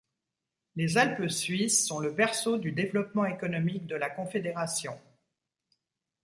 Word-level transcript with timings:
Les 0.75 0.97
Alpes 0.97 1.29
suisses 1.29 1.85
sont 1.85 1.99
le 1.99 2.09
berceau 2.11 2.57
du 2.57 2.71
développement 2.71 3.25
économique 3.25 3.85
de 3.85 3.95
la 3.95 4.09
Confédération. 4.09 4.99